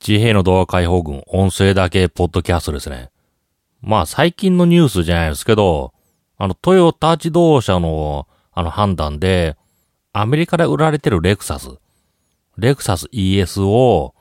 [0.00, 3.10] 自閉の動画解放軍音声だけポッドキャストですね。
[3.82, 5.92] まあ最近のニュースじゃないですけど、
[6.38, 9.58] あのトヨタ自動車のあの判断で、
[10.14, 11.68] アメリカで売られてるレクサス、
[12.56, 14.14] レクサス ES を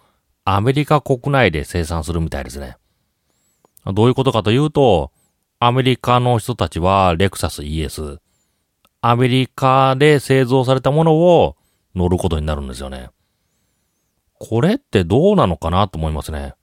[0.44, 2.75] アメリカ国内で生産するみたいですね。
[3.86, 5.11] どういうことかというと、
[5.59, 8.20] アメリカの人たちはレクサス ES、
[9.00, 11.55] アメリカで製造されたものを
[11.96, 13.11] 乗ることになるんですよね。
[14.40, 16.55] これってどうなのかなと思いますね。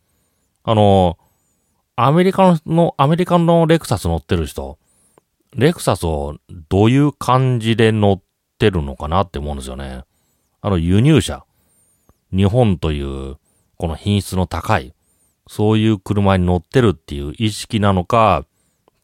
[0.64, 1.18] あの、
[1.94, 4.78] アメリカの、アメリカのレクサス乗ってる人、
[5.54, 6.36] レクサスを
[6.68, 8.22] どういう感じで乗っ
[8.58, 10.02] てるのかなって思うんですよね。
[10.60, 11.44] あの輸入車。
[12.32, 13.36] 日本という
[13.76, 14.94] この品質の高い、
[15.46, 18.44] そういう車に乗ってるっていう意識なのか、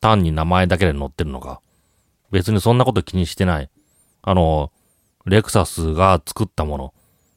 [0.00, 1.60] 単に名前だけで乗ってるのか。
[2.30, 3.70] 別にそんなこと気にしてない。
[4.22, 4.72] あの、
[5.26, 6.94] レクサスが作ったもの、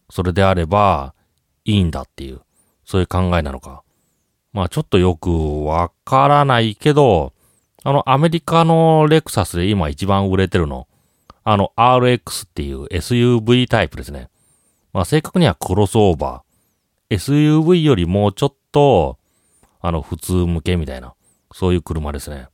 [0.10, 1.14] それであれば、
[1.66, 2.42] いいんだっていう、
[2.86, 3.84] そういう考えなのか。
[4.54, 7.34] まあちょっとよくわからないけど、
[7.84, 10.88] あのアメリカのレクサスで今一番売れてるの、
[11.44, 14.30] あの RX っていう SUV タイプですね。
[14.94, 17.16] まあ正確にはクロスオーバー。
[17.16, 19.18] SUV よりもうちょっと、
[19.82, 21.14] あの普通向けみたいな、
[21.52, 22.48] そういう車ですね。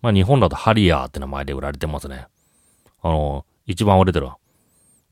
[0.00, 2.26] まあ日本だとハリアーって名前で売られてますね。
[3.02, 4.38] あの、一番売れてるわ。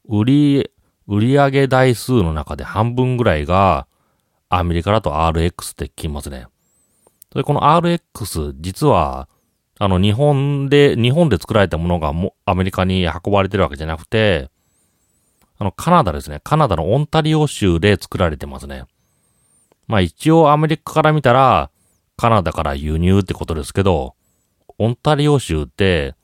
[0.08, 0.70] 売り、
[1.10, 3.88] 売上台数の中で半分ぐらいが、
[4.48, 6.46] アメリカだと RX って聞きますね。
[7.34, 9.28] で、この RX、実は、
[9.80, 14.50] あの、日本で、日本で作られたものがもアメリカに運ばれてるわけじゃなくて、
[15.58, 16.40] あの、カナダですね。
[16.44, 18.84] カナダのオンタリオ州で作られてますね。
[19.88, 21.70] まあ一応アメリカから見たら、
[22.16, 24.14] カナダから輸入ってことですけど、
[24.78, 26.14] オンタリオ州って、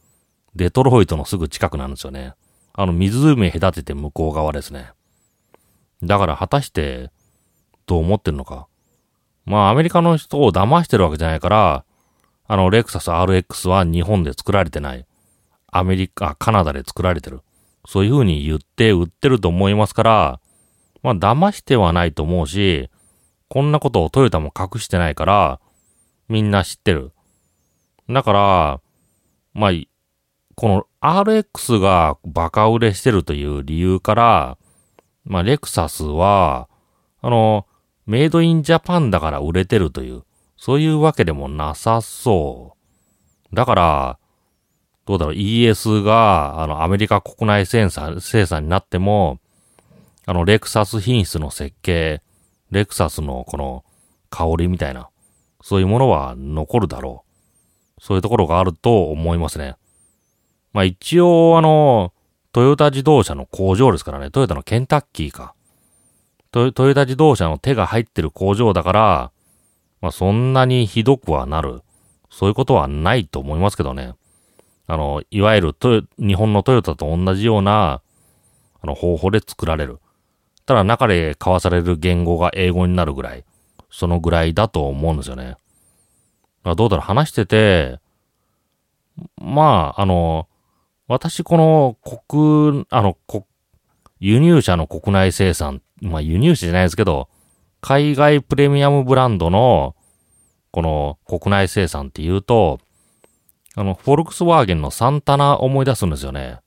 [0.55, 2.35] デトロイトのすぐ近くなんですよね。
[2.79, 4.91] あの湖隔てて向こう側ですね。
[6.03, 7.11] だから果たして、
[7.87, 8.69] どう思ってるのか。
[9.47, 11.85] まあアメリカの人を騙してるわけじゃないから、
[12.47, 15.07] あのレクサス RX は日本で作られてない。
[15.73, 17.41] アメリカ、カナダで作られてる。
[17.87, 20.41] そういう風に言って売ってると思いますから、
[21.03, 22.91] まあ騙してはないと思うし、
[23.49, 25.61] こんなことをトヨタも隠してないから、
[26.29, 27.13] みんな知ってる。
[28.11, 28.81] だから、
[29.55, 29.71] まあ、
[30.57, 34.59] この RX がバカ売れしてるという理由から、
[35.25, 36.71] まあ、レクサスは、
[37.21, 37.67] あの、
[38.07, 40.25] メイドインジャパンだから売れてるという、
[40.57, 42.75] そういうわけでもなさそ
[43.53, 43.55] う。
[43.55, 44.19] だから、
[45.05, 49.39] どうだろう、ES が、あの、アメリカ国内生産、生産になっても、
[50.25, 52.23] あの、レクサス品質の設計、
[52.71, 53.85] レクサスのこの
[54.31, 55.11] 香りみたいな、
[55.61, 57.25] そういうものは残るだろ
[57.99, 58.03] う。
[58.03, 59.77] そういうところがあると思いますね。
[60.77, 62.13] まあ一応あの、
[62.53, 65.55] トヨタ自動車の工場ですからね、トヨタのケンタッキーか。
[66.53, 69.33] トヨタ自動車の手が入ってる工場だから、
[70.03, 71.81] まあそんなにひどくはなる。
[72.29, 74.13] そういうことはないと思いますけどね。
[74.87, 78.03] あの、いわゆるトヨ、日本のトヨタと同じような、
[78.83, 79.99] あの、方法で作られる。
[80.67, 83.47] ただ中で交わされる言語が英語になるぐらい、
[83.91, 85.57] そのぐらいだと思うんですよね。
[86.65, 87.99] どうだろう、話してて、
[89.39, 90.49] まあ、あの、
[91.09, 91.97] 私、この
[92.29, 93.45] 国、あの、国、
[94.19, 97.29] 輸入車の国内生産、まあ輸入車じゃないですけど、
[97.81, 99.95] 海外プレミアムブランドの、
[100.73, 102.81] この国内生産って言うと、
[103.77, 106.59] あの、フォルクスワーゲンのサンタナ思い出すんですよね。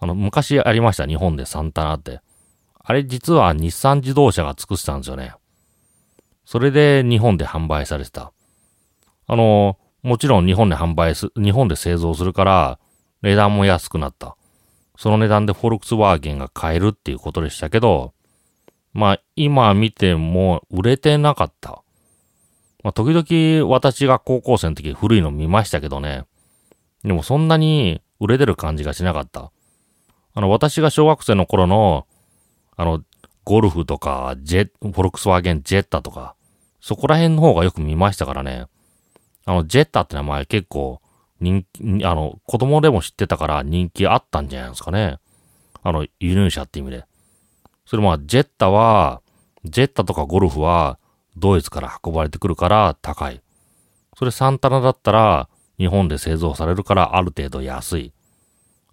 [0.00, 2.20] あの、昔ありました、日本でサンタナって。
[2.78, 5.34] あれ実は日産自動車が作ってたんですよね。
[6.44, 8.32] それで日本で販売されてた。
[9.26, 12.78] あの、もちろん日本で販売す、日本で製造するから、
[13.26, 14.36] 値段も安くなった。
[14.96, 18.14] その値段でフォルクスワーゲンが買えるっていうことでしたけど、
[18.92, 21.82] まあ今見ても売れてなかった。
[22.84, 26.24] まあ時々私が高校生の時古いの見ましたけどね。
[27.02, 29.50] でもそんなに売れてる感じがしなかった。
[30.34, 32.06] あの私が小学生の頃の、
[32.76, 33.02] あの、
[33.42, 36.36] ゴルフとか、ジェ、フォルクスワーゲンジェッタとか、
[36.80, 38.66] そこら辺の方がよく見ましたからね。
[39.46, 41.00] あの、ジェッタって名前結構
[41.40, 45.18] 人気、あの、子供でも知ってたから人気あったんじゃないですかね。
[45.82, 47.04] あの、輸入車って意味で。
[47.84, 49.22] それまあ、ジェッタは、
[49.64, 50.98] ジェッタとかゴルフは、
[51.36, 53.42] ドイツから運ばれてくるから高い。
[54.18, 55.48] それサンタナだったら、
[55.78, 58.12] 日本で製造されるからある程度安い。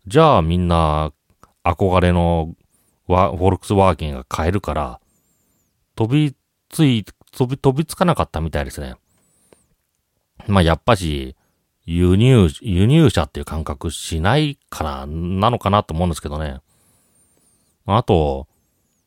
[0.05, 1.13] じゃあみんな、
[1.63, 2.53] 憧れの
[3.07, 4.99] フォルクスワーゲンが買えるから、
[5.95, 6.35] 飛び
[6.69, 8.95] つい、飛び、飛びつかなかったみたいですね。
[10.47, 11.35] まあやっぱし、
[11.85, 16.59] 輸入、輸入車っていう感覚しないから、なのかなと思うんですけどね。
[17.85, 18.47] あと、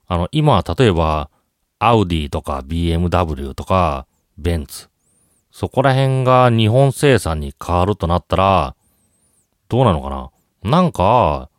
[0.06, 1.31] あの、今、例えば、
[1.78, 4.06] アウディとか BMW とか
[4.38, 4.88] ベンツ。
[5.50, 8.76] そこら辺が日本生産に変わるとなったら、
[9.69, 10.31] どうなのかな
[10.62, 11.50] なんか、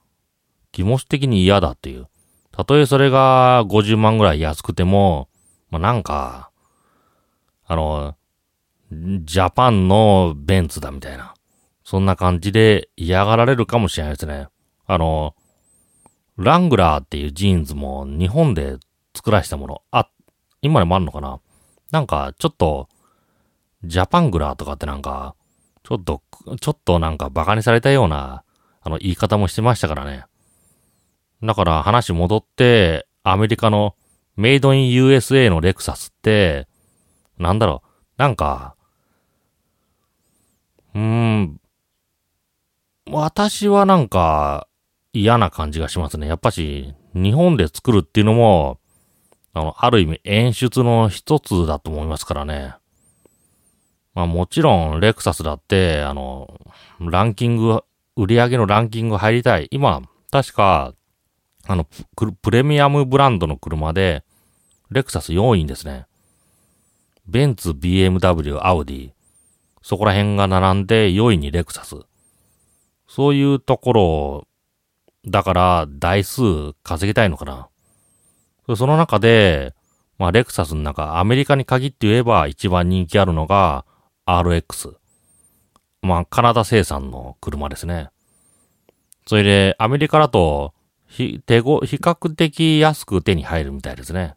[0.72, 2.08] 気持ち的に嫌だっていう。
[2.52, 5.30] たとえそれが50万ぐらい安くても、
[5.70, 6.52] まあ、なんか、
[7.66, 8.16] あの、
[8.92, 11.34] ジャパンのベンツだみたいな。
[11.84, 14.48] そんな感じで嫌がられるかもしれないですね。
[14.86, 15.36] あの、
[16.38, 18.78] ラングラーっていうジーンズも日本で
[19.16, 19.82] 作らせたもの。
[19.92, 20.10] あ、
[20.62, 21.40] 今でもあるのかな
[21.92, 22.88] なんか、ちょっと、
[23.84, 25.36] ジャパングラーとかってなんか、
[25.84, 26.22] ちょっと、
[26.60, 28.44] ちょっとなんか馬鹿にされたような、
[28.82, 30.26] あの、言い方もしてましたからね。
[31.44, 33.96] だから話戻って、アメリカの
[34.36, 36.68] メイドイン USA のレクサスって、
[37.38, 38.76] なんだろう、なんか、
[40.98, 41.62] うん、
[43.12, 44.68] 私はなんか
[45.14, 46.26] 嫌な感じがしますね。
[46.26, 48.80] やっぱし、日本で作るっていうのも、
[49.54, 52.74] あの、ある意味演出の一つだと思いますからね。
[54.16, 56.60] まあもちろん、レクサスだって、あの、
[57.00, 57.84] ランキング、
[58.16, 59.68] 売り上げのランキング入りたい。
[59.70, 60.02] 今、
[60.32, 60.96] 確か、
[61.68, 61.86] あの、
[62.42, 64.24] プレミアムブランドの車で、
[64.90, 66.08] レクサス4位ですね。
[67.28, 69.17] ベンツ、BMW、アウディ。
[69.88, 71.96] そこら辺が並んで4位にレクサス。
[73.08, 74.48] そういうところ、
[75.26, 77.70] だから台数稼ぎたいのかな。
[78.76, 79.74] その中で、
[80.18, 83.86] まあ、レクサスの中、アメリカに限って言えば一番人気あるのが
[84.26, 84.96] RX。
[86.02, 88.10] まあ、カナダ生産の車ですね。
[89.26, 90.74] それで、アメリカだと、
[91.08, 94.36] ひ、手ご、比較的安く手に入るみたいですね。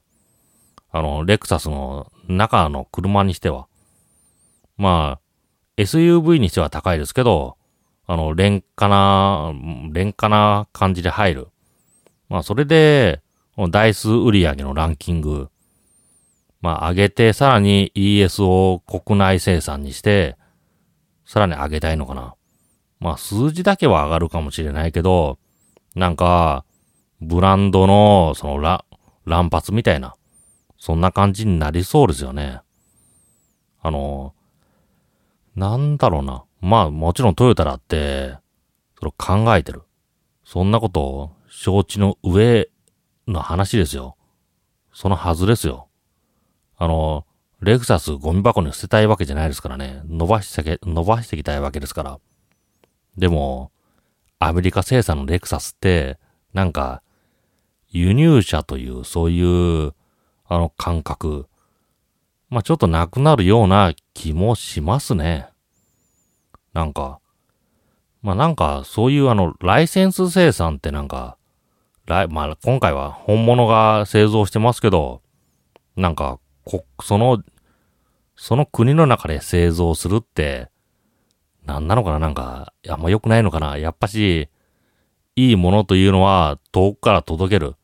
[0.93, 3.67] あの、レクサスの中の車にしては。
[4.77, 5.30] まあ、
[5.83, 7.57] SUV にしては高いですけど、
[8.07, 9.53] あの、廉価な、
[9.93, 11.49] 廉価な感じで入る。
[12.29, 13.23] まあ、それで、
[13.71, 15.49] 台数売り上げのランキング、
[16.61, 20.37] まあ、上げて、さらに ES を国内生産にして、
[21.25, 22.35] さらに上げたいのかな。
[22.99, 25.39] まあ、数字だけは上がるかもしれないけど、
[25.95, 26.65] なんか、
[27.21, 28.85] ブランドの、その、ら、
[29.25, 30.15] 乱発みたいな、
[30.79, 32.61] そんな感じになりそうですよね。
[33.83, 34.35] あの、
[35.57, 36.45] なんだろうな。
[36.61, 38.37] まあ、もちろんトヨタだって、
[38.99, 39.83] それ考えてる。
[40.45, 42.69] そんなことを承知の上
[43.27, 44.17] の話ですよ。
[44.93, 45.89] そのはずですよ。
[46.77, 47.27] あの、
[47.61, 50.01] レクサスゴミ箱に捨てたいわけじゃないですからね。
[50.07, 52.19] 伸ばして、伸ばしていきたいわけですから。
[53.19, 53.71] でも、
[54.39, 56.19] アメリカ生産のレクサスって、
[56.55, 57.03] なんか、
[57.91, 59.95] 輸入車という、そういう、
[60.47, 61.47] あの感覚、
[62.51, 65.49] まあ、ちょっとなくなるような気もしますね。
[66.73, 67.21] なんか、
[68.23, 71.39] まあ、なんか、そういうあの、ライセンス生産ってなんか、
[72.07, 75.23] ライ、まあ、今回は本物が製造してますけど、
[75.97, 77.43] なんか、こ、その、
[78.37, 80.71] その国の中で製造するって、
[81.65, 82.19] なんなのかな？
[82.19, 83.77] なんか、あんま良くないのかな？
[83.77, 84.49] やっぱし、
[85.37, 87.77] いいものというのは遠くから届ける。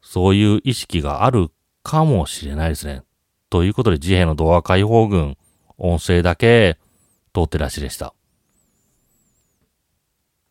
[0.00, 1.50] そういう意識がある
[1.82, 3.02] かもしれないですね。
[3.50, 5.36] ということで、自閉の童話解放軍、
[5.78, 6.78] 音声だけ、
[7.34, 8.14] 通ってらしでした。